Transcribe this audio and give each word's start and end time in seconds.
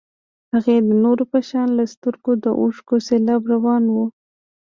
هغې 0.53 0.77
د 0.87 0.89
نورو 1.03 1.23
په 1.31 1.39
شان 1.49 1.67
له 1.79 1.85
سترګو 1.93 2.31
د 2.43 2.45
اوښکو 2.59 2.95
سېلاب 3.07 3.41
روان 3.53 3.83
و. 3.93 3.95